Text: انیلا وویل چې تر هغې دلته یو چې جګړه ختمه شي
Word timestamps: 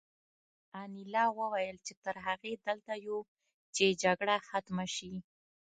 انیلا 0.83 1.23
وویل 1.39 1.77
چې 1.85 1.93
تر 2.03 2.15
هغې 2.25 2.53
دلته 2.65 2.93
یو 3.05 3.17
چې 3.75 3.85
جګړه 4.03 4.35
ختمه 4.49 4.85
شي 4.95 5.13